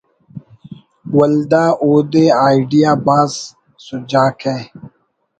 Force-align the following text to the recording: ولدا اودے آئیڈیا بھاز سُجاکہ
ولدا 1.17 1.63
اودے 1.85 2.25
آئیڈیا 2.47 2.91
بھاز 3.05 3.31
سُجاکہ 3.85 4.55